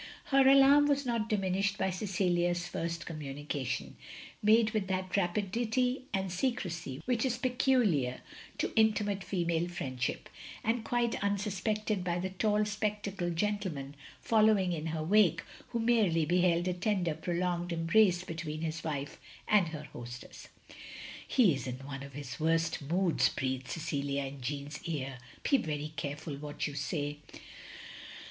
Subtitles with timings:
[0.31, 3.97] Her alarm was not diminished by Cecilia's first communication,
[4.41, 8.21] made with that rapidity and secrecy which is peculiar
[8.57, 10.27] to intimate female friendship,
[10.63, 16.67] and quite unsuspected by the tall spectacled gentleman following in her wake, who merely beheld
[16.67, 20.47] a tender prolonged embrace between his wife and her hostess.
[21.27, 25.93] "He is in one of his worst moods," breathed Cecilia in Jeanne's ear, "be very
[25.95, 27.19] careful what you say.